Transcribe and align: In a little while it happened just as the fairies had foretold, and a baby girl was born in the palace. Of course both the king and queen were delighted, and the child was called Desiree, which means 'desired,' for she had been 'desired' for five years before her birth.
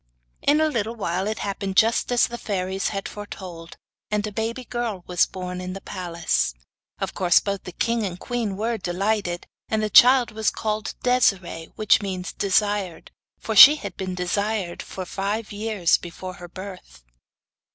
In 0.41 0.59
a 0.59 0.67
little 0.67 0.95
while 0.95 1.27
it 1.27 1.37
happened 1.37 1.77
just 1.77 2.11
as 2.11 2.25
the 2.25 2.39
fairies 2.39 2.87
had 2.87 3.07
foretold, 3.07 3.77
and 4.09 4.25
a 4.25 4.31
baby 4.31 4.65
girl 4.65 5.03
was 5.05 5.27
born 5.27 5.61
in 5.61 5.73
the 5.73 5.81
palace. 5.81 6.55
Of 6.97 7.13
course 7.13 7.39
both 7.39 7.65
the 7.65 7.71
king 7.71 8.03
and 8.03 8.19
queen 8.19 8.57
were 8.57 8.79
delighted, 8.79 9.45
and 9.69 9.83
the 9.83 9.91
child 9.91 10.31
was 10.31 10.49
called 10.49 10.95
Desiree, 11.03 11.71
which 11.75 12.01
means 12.01 12.33
'desired,' 12.33 13.11
for 13.37 13.55
she 13.55 13.75
had 13.75 13.95
been 13.95 14.15
'desired' 14.15 14.81
for 14.81 15.05
five 15.05 15.51
years 15.51 15.97
before 15.99 16.33
her 16.33 16.47
birth. 16.49 17.03